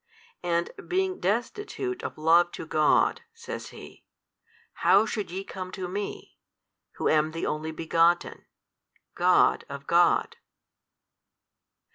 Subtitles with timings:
[0.41, 4.03] And being |303 destitute of Love to God (says He)
[4.81, 6.39] how should ye come to Me,
[6.93, 8.45] Who am the Only Begotten,
[9.13, 10.37] God of God?